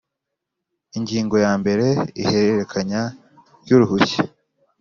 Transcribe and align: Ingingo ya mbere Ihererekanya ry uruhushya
Ingingo 0.97 1.35
ya 1.45 1.51
mbere 1.61 1.85
Ihererekanya 2.21 3.01
ry 3.63 3.71
uruhushya 3.75 4.21